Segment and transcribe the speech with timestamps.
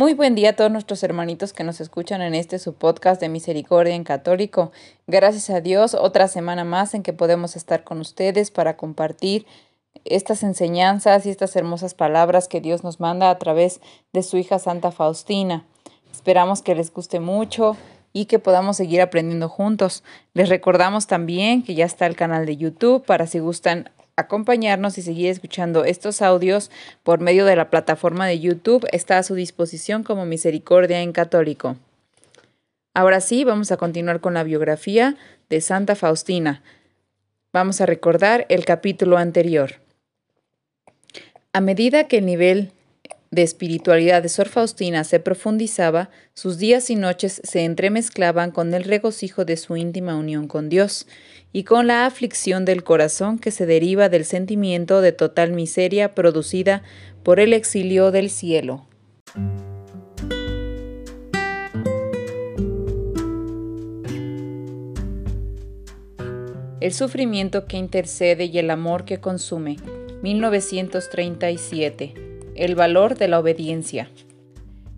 [0.00, 3.28] Muy buen día a todos nuestros hermanitos que nos escuchan en este su podcast de
[3.28, 4.72] Misericordia en Católico.
[5.06, 9.44] Gracias a Dios, otra semana más en que podemos estar con ustedes para compartir
[10.06, 13.82] estas enseñanzas y estas hermosas palabras que Dios nos manda a través
[14.14, 15.66] de su hija Santa Faustina.
[16.10, 17.76] Esperamos que les guste mucho
[18.14, 20.02] y que podamos seguir aprendiendo juntos.
[20.32, 25.02] Les recordamos también que ya está el canal de YouTube para si gustan acompañarnos y
[25.02, 26.70] seguir escuchando estos audios
[27.02, 31.76] por medio de la plataforma de YouTube está a su disposición como Misericordia en Católico.
[32.94, 35.16] Ahora sí, vamos a continuar con la biografía
[35.48, 36.62] de Santa Faustina.
[37.52, 39.74] Vamos a recordar el capítulo anterior.
[41.52, 42.72] A medida que el nivel
[43.30, 48.82] de espiritualidad de Sor Faustina se profundizaba, sus días y noches se entremezclaban con el
[48.82, 51.06] regocijo de su íntima unión con Dios
[51.52, 56.82] y con la aflicción del corazón que se deriva del sentimiento de total miseria producida
[57.22, 58.88] por el exilio del cielo.
[66.80, 69.76] El sufrimiento que intercede y el amor que consume.
[70.22, 72.29] 1937
[72.60, 74.10] el valor de la obediencia.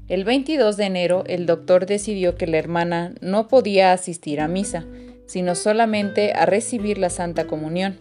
[0.08, 4.84] El 22 de enero, el doctor decidió que la hermana no podía asistir a misa,
[5.26, 8.00] sino solamente a recibir la Santa Comunión.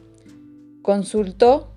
[0.82, 1.72] Consultó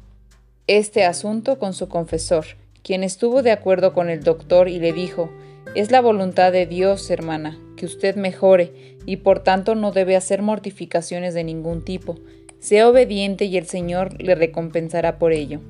[0.66, 2.46] este asunto con su confesor,
[2.82, 5.30] quien estuvo de acuerdo con el doctor y le dijo,
[5.74, 10.40] es la voluntad de Dios, hermana, que usted mejore, y por tanto no debe hacer
[10.40, 12.18] mortificaciones de ningún tipo.
[12.61, 15.61] Sea obediente y el Señor le recompensará por ello.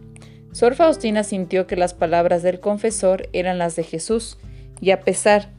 [0.55, 4.39] Sor Faustina sintió que las palabras del confesor eran las de Jesús,
[4.81, 5.51] y a pesar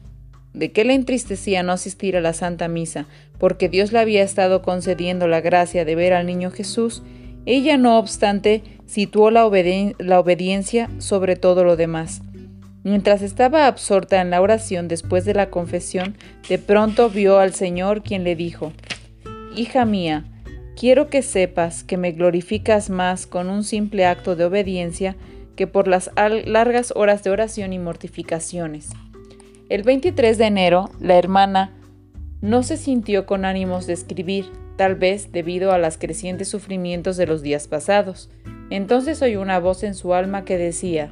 [0.54, 3.06] de que le entristecía no asistir a la Santa Misa,
[3.38, 7.02] porque Dios le había estado concediendo la gracia de ver al niño Jesús,
[7.44, 9.46] ella no obstante situó la,
[9.98, 12.22] la obediencia sobre todo lo demás.
[12.82, 16.16] Mientras estaba absorta en la oración después de la confesión,
[16.48, 18.72] de pronto vio al Señor quien le dijo,
[19.54, 20.24] Hija mía,
[20.76, 25.16] Quiero que sepas que me glorificas más con un simple acto de obediencia
[25.56, 26.10] que por las
[26.44, 28.90] largas horas de oración y mortificaciones.
[29.70, 31.72] El 23 de enero, la hermana
[32.42, 34.44] no se sintió con ánimos de escribir,
[34.76, 38.28] tal vez debido a los crecientes sufrimientos de los días pasados.
[38.68, 41.10] Entonces oyó una voz en su alma que decía,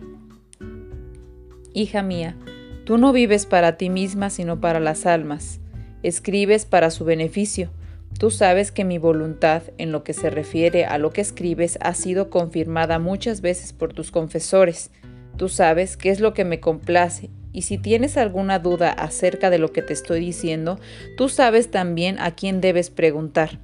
[1.73, 2.37] Hija mía,
[2.85, 5.61] tú no vives para ti misma sino para las almas,
[6.03, 7.71] escribes para su beneficio,
[8.19, 11.95] Tú sabes que mi voluntad en lo que se refiere a lo que escribes ha
[11.95, 14.91] sido confirmada muchas veces por tus confesores.
[15.37, 19.59] Tú sabes qué es lo que me complace y si tienes alguna duda acerca de
[19.59, 20.79] lo que te estoy diciendo,
[21.17, 23.61] tú sabes también a quién debes preguntar.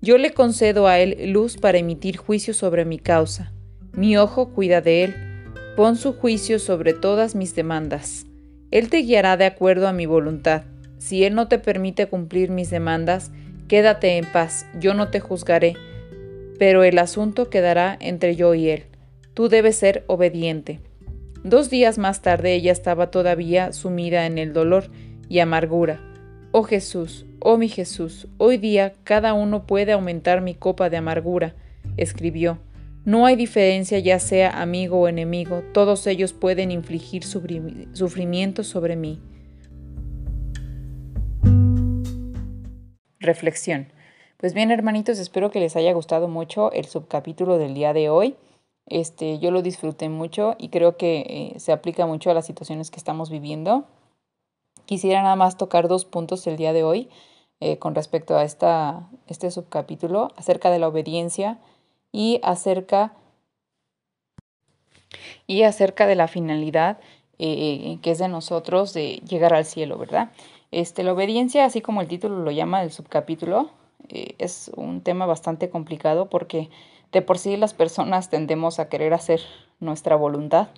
[0.00, 3.52] Yo le concedo a él luz para emitir juicio sobre mi causa.
[3.92, 5.14] Mi ojo cuida de él.
[5.74, 8.26] Pon su juicio sobre todas mis demandas.
[8.70, 10.62] Él te guiará de acuerdo a mi voluntad.
[10.98, 13.32] Si él no te permite cumplir mis demandas,
[13.68, 15.74] Quédate en paz, yo no te juzgaré,
[16.56, 18.84] pero el asunto quedará entre yo y él.
[19.34, 20.78] Tú debes ser obediente.
[21.42, 24.90] Dos días más tarde ella estaba todavía sumida en el dolor
[25.28, 26.00] y amargura.
[26.52, 31.56] Oh Jesús, oh mi Jesús, hoy día cada uno puede aumentar mi copa de amargura,
[31.96, 32.58] escribió.
[33.04, 39.20] No hay diferencia ya sea amigo o enemigo, todos ellos pueden infligir sufrimiento sobre mí.
[43.26, 43.88] Reflexión.
[44.36, 48.36] Pues bien, hermanitos, espero que les haya gustado mucho el subcapítulo del día de hoy.
[48.86, 52.92] Este, yo lo disfruté mucho y creo que eh, se aplica mucho a las situaciones
[52.92, 53.84] que estamos viviendo.
[54.84, 57.08] Quisiera nada más tocar dos puntos el día de hoy
[57.58, 61.58] eh, con respecto a esta, este subcapítulo, acerca de la obediencia
[62.12, 63.12] y acerca,
[65.48, 67.00] y acerca de la finalidad
[67.38, 70.30] eh, que es de nosotros de llegar al cielo, ¿verdad?
[70.76, 73.70] Este, la obediencia, así como el título lo llama el subcapítulo,
[74.10, 76.68] eh, es un tema bastante complicado porque
[77.12, 79.40] de por sí las personas tendemos a querer hacer
[79.80, 80.68] nuestra voluntad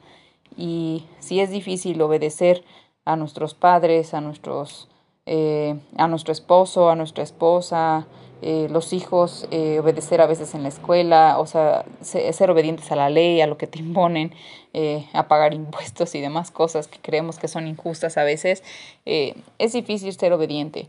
[0.56, 2.62] y si es difícil obedecer
[3.04, 4.88] a nuestros padres, a nuestros,
[5.26, 8.06] eh, a nuestro esposo, a nuestra esposa,
[8.40, 12.96] eh, los hijos eh, obedecer a veces en la escuela, o sea, ser obedientes a
[12.96, 14.32] la ley, a lo que te imponen,
[14.74, 18.62] eh, a pagar impuestos y demás cosas que creemos que son injustas a veces,
[19.04, 20.88] es difícil ser obediente.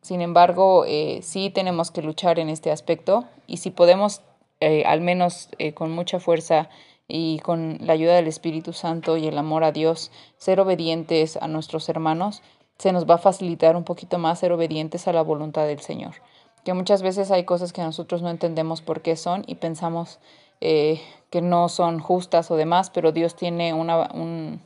[0.00, 0.84] Sin embargo,
[1.20, 4.22] sí tenemos que luchar en este aspecto y si podemos,
[4.60, 6.70] al menos con mucha fuerza
[7.08, 11.48] y con la ayuda del Espíritu Santo y el amor a Dios, ser obedientes a
[11.48, 12.42] nuestros hermanos,
[12.78, 16.14] se nos va a facilitar un poquito más ser obedientes a la voluntad del Señor
[16.68, 20.18] que muchas veces hay cosas que nosotros no entendemos por qué son y pensamos
[20.60, 21.00] eh,
[21.30, 24.60] que no son justas o demás, pero Dios tiene, una, un,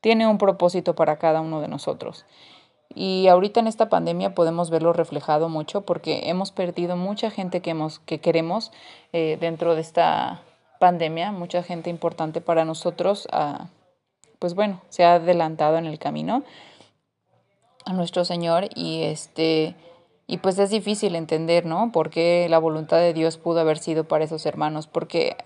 [0.00, 2.24] tiene un propósito para cada uno de nosotros.
[2.94, 7.70] Y ahorita en esta pandemia podemos verlo reflejado mucho porque hemos perdido mucha gente que,
[7.70, 8.70] hemos, que queremos
[9.12, 10.40] eh, dentro de esta
[10.78, 13.66] pandemia, mucha gente importante para nosotros, ah,
[14.38, 16.44] pues bueno, se ha adelantado en el camino
[17.84, 19.74] a nuestro Señor y este
[20.26, 21.92] y pues es difícil entender, ¿no?
[21.92, 25.36] Por qué la voluntad de Dios pudo haber sido para esos hermanos, porque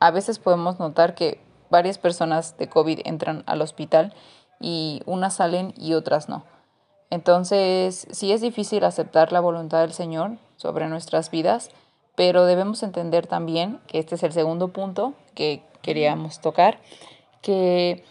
[0.00, 1.40] a veces podemos notar que
[1.70, 4.14] varias personas de COVID entran al hospital
[4.60, 6.44] y unas salen y otras no.
[7.10, 11.70] Entonces, sí es difícil aceptar la voluntad del Señor sobre nuestras vidas,
[12.16, 16.80] pero debemos entender también que este es el segundo punto que queríamos tocar,
[17.42, 18.04] que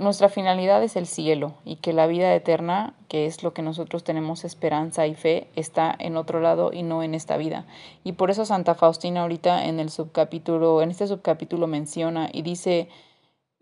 [0.00, 4.02] nuestra finalidad es el cielo y que la vida eterna, que es lo que nosotros
[4.02, 7.66] tenemos esperanza y fe, está en otro lado y no en esta vida.
[8.02, 12.88] Y por eso Santa Faustina ahorita en el subcapítulo, en este subcapítulo menciona y dice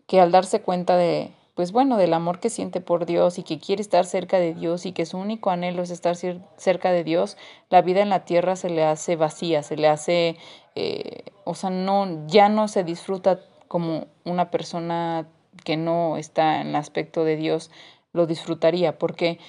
[0.07, 3.59] que al darse cuenta de pues bueno, del amor que siente por Dios y que
[3.59, 7.35] quiere estar cerca de Dios y que su único anhelo es estar cerca de Dios,
[7.69, 10.37] la vida en la tierra se le hace vacía, se le hace,
[10.75, 15.27] eh, o sea, no, ya no se disfruta como una persona
[15.63, 17.71] que no está en el aspecto de Dios
[18.13, 19.39] lo disfrutaría, porque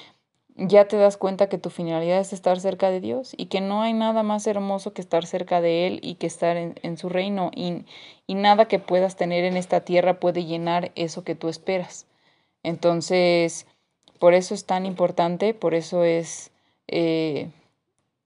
[0.56, 3.82] ya te das cuenta que tu finalidad es estar cerca de Dios y que no
[3.82, 7.50] hay nada más hermoso que estar cerca de Él y que estar en, su reino
[7.54, 7.86] y,
[8.26, 12.06] y, nada que puedas tener en esta tierra puede llenar eso que tú esperas.
[12.62, 13.66] Entonces,
[14.18, 16.50] por eso es tan importante, por eso es
[16.88, 17.48] eh,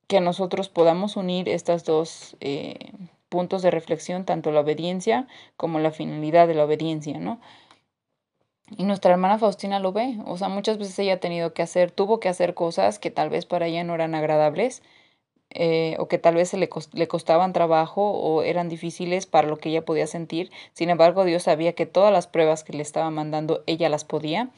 [0.09, 2.93] que nosotros podamos unir estas dos eh,
[3.29, 7.41] puntos de reflexión, tanto la obediencia como la finalidad de la obediencia, ¿no?
[8.71, 11.91] Y nuestra hermana Faustina lo ve, o sea, muchas veces ella ha tenido que hacer,
[11.91, 14.83] tuvo que hacer cosas que tal vez para ella no eran agradables,
[15.51, 16.69] eh, o que tal vez se le,
[17.09, 20.51] costaban trabajo o eran difíciles para lo que ella podía sentir.
[20.73, 24.51] Sin embargo, Dios sabía que todas las pruebas que le estaba mandando, ella las podía.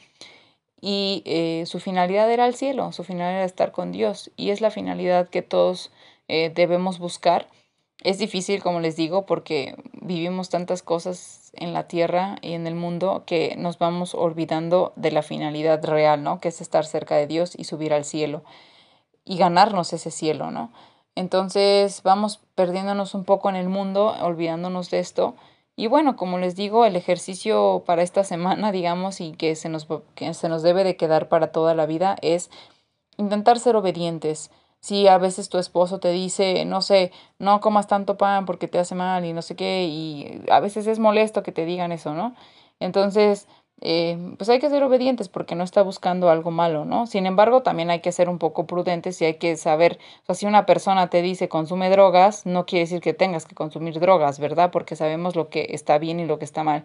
[0.80, 4.30] Y eh, su finalidad era el cielo, su finalidad era estar con Dios.
[4.36, 5.90] Y es la finalidad que todos
[6.28, 7.48] eh, debemos buscar
[8.02, 12.74] es difícil, como les digo, porque vivimos tantas cosas en la tierra y en el
[12.74, 16.40] mundo que nos vamos olvidando de la finalidad real, ¿no?
[16.40, 18.42] Que es estar cerca de Dios y subir al cielo
[19.24, 20.70] y ganarnos ese cielo, ¿no?
[21.16, 25.34] Entonces vamos perdiéndonos un poco en el mundo, olvidándonos de esto.
[25.74, 29.88] Y bueno, como les digo, el ejercicio para esta semana, digamos, y que se nos,
[30.14, 32.50] que se nos debe de quedar para toda la vida es
[33.18, 34.50] intentar ser obedientes
[34.86, 37.10] si a veces tu esposo te dice, no sé,
[37.40, 40.86] no comas tanto pan porque te hace mal y no sé qué, y a veces
[40.86, 42.36] es molesto que te digan eso, ¿no?
[42.78, 43.48] Entonces,
[43.80, 47.08] eh, pues hay que ser obedientes porque no está buscando algo malo, ¿no?
[47.08, 50.34] Sin embargo, también hay que ser un poco prudentes y hay que saber, o sea,
[50.36, 54.38] si una persona te dice consume drogas, no quiere decir que tengas que consumir drogas,
[54.38, 54.70] ¿verdad?
[54.70, 56.84] Porque sabemos lo que está bien y lo que está mal.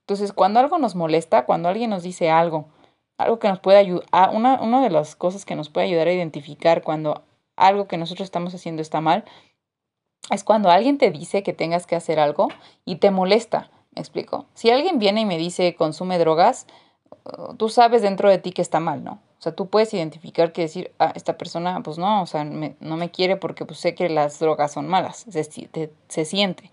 [0.00, 2.66] Entonces, cuando algo nos molesta, cuando alguien nos dice algo,
[3.16, 6.12] algo que nos puede ayudar, una, una de las cosas que nos puede ayudar a
[6.12, 7.27] identificar cuando
[7.58, 9.24] algo que nosotros estamos haciendo está mal,
[10.30, 12.48] es cuando alguien te dice que tengas que hacer algo
[12.84, 13.70] y te molesta.
[13.94, 14.46] ¿Me explico?
[14.54, 16.66] Si alguien viene y me dice consume drogas,
[17.56, 19.20] tú sabes dentro de ti que está mal, ¿no?
[19.38, 22.96] O sea, tú puedes identificar que decir, ah, esta persona, pues no, o sea, no
[22.96, 25.44] me quiere porque pues, sé que las drogas son malas, se,
[26.08, 26.72] se siente.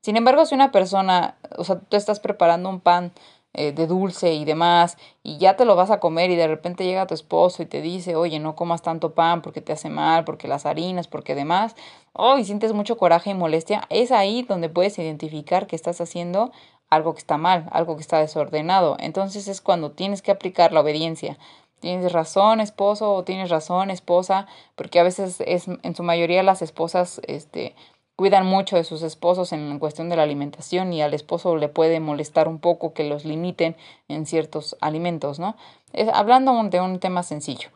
[0.00, 3.12] Sin embargo, si una persona, o sea, tú estás preparando un pan
[3.54, 6.84] eh, de dulce y demás, y ya te lo vas a comer y de repente
[6.84, 10.24] llega tu esposo y te dice, oye, no comas tanto pan porque te hace mal,
[10.24, 11.74] porque las harinas, porque demás,
[12.12, 16.52] oh, y sientes mucho coraje y molestia, es ahí donde puedes identificar que estás haciendo
[16.90, 18.96] algo que está mal, algo que está desordenado.
[18.98, 21.38] Entonces es cuando tienes que aplicar la obediencia.
[21.80, 26.60] Tienes razón, esposo, o tienes razón, esposa, porque a veces es en su mayoría las
[26.60, 27.76] esposas este
[28.18, 32.00] cuidan mucho de sus esposos en cuestión de la alimentación y al esposo le puede
[32.00, 33.76] molestar un poco que los limiten
[34.08, 35.54] en ciertos alimentos, ¿no?
[35.92, 37.68] Es, hablando de un tema sencillo.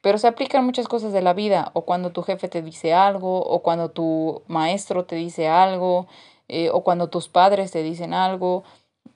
[0.00, 3.42] Pero se aplican muchas cosas de la vida, o cuando tu jefe te dice algo,
[3.42, 6.06] o cuando tu maestro te dice algo,
[6.48, 8.64] eh, o cuando tus padres te dicen algo.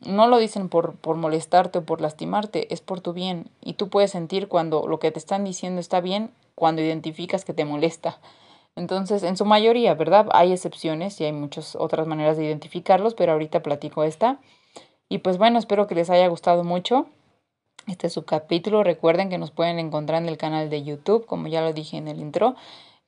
[0.00, 3.50] No lo dicen por, por molestarte o por lastimarte, es por tu bien.
[3.62, 7.54] Y tú puedes sentir cuando lo que te están diciendo está bien cuando identificas que
[7.54, 8.18] te molesta.
[8.76, 10.28] Entonces, en su mayoría, ¿verdad?
[10.32, 14.38] Hay excepciones y hay muchas otras maneras de identificarlos, pero ahorita platico esta.
[15.08, 17.06] Y pues bueno, espero que les haya gustado mucho
[17.86, 18.84] este subcapítulo.
[18.84, 22.06] Recuerden que nos pueden encontrar en el canal de YouTube, como ya lo dije en
[22.06, 22.54] el intro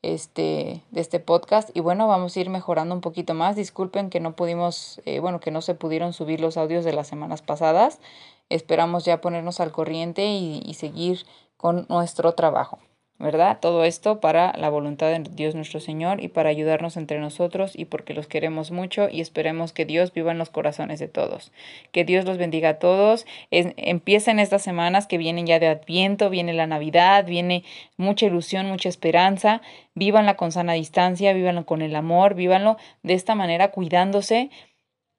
[0.00, 1.70] este, de este podcast.
[1.76, 3.54] Y bueno, vamos a ir mejorando un poquito más.
[3.54, 7.08] Disculpen que no pudimos, eh, bueno, que no se pudieron subir los audios de las
[7.08, 8.00] semanas pasadas.
[8.48, 11.26] Esperamos ya ponernos al corriente y, y seguir
[11.58, 12.78] con nuestro trabajo.
[13.18, 13.58] ¿Verdad?
[13.60, 17.86] Todo esto para la voluntad de Dios nuestro Señor y para ayudarnos entre nosotros y
[17.86, 21.50] porque los queremos mucho y esperemos que Dios viva en los corazones de todos.
[21.90, 23.26] Que Dios los bendiga a todos.
[23.50, 27.64] empiecen estas semanas que vienen ya de Adviento, viene la Navidad, viene
[27.96, 29.62] mucha ilusión, mucha esperanza.
[29.94, 34.50] Vívanla con sana distancia, vívanlo con el amor, vívanlo de esta manera cuidándose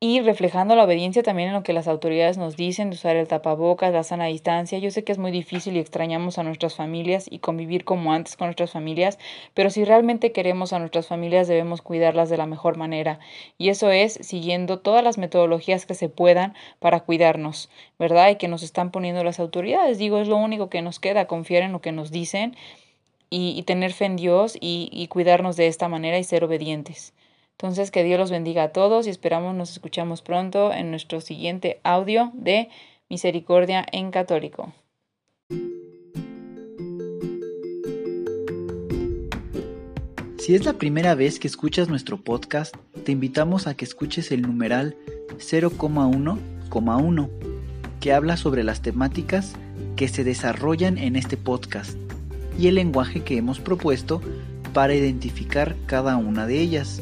[0.01, 3.27] y reflejando la obediencia también en lo que las autoridades nos dicen de usar el
[3.27, 4.79] tapabocas, la sana distancia.
[4.79, 8.38] Yo sé que es muy difícil y extrañamos a nuestras familias y convivir como antes
[8.38, 9.20] con nuestras familias,
[9.53, 13.20] pero si realmente queremos a nuestras familias debemos cuidarlas de la mejor manera
[13.58, 18.29] y eso es siguiendo todas las metodologías que se puedan para cuidarnos, ¿verdad?
[18.29, 19.98] Y que nos están poniendo las autoridades.
[19.98, 22.56] Digo, es lo único que nos queda, confiar en lo que nos dicen
[23.29, 27.13] y, tener fe en Dios y cuidarnos de esta manera y ser obedientes.
[27.62, 31.82] Entonces, que Dios los bendiga a todos y esperamos nos escuchamos pronto en nuestro siguiente
[31.84, 32.70] audio de
[33.10, 34.72] Misericordia en Católico.
[40.38, 42.74] Si es la primera vez que escuchas nuestro podcast,
[43.04, 44.96] te invitamos a que escuches el numeral
[45.38, 47.30] 0,1,1,
[48.00, 49.56] que habla sobre las temáticas
[49.98, 51.98] que se desarrollan en este podcast
[52.58, 54.22] y el lenguaje que hemos propuesto
[54.74, 57.01] para identificar cada una de ellas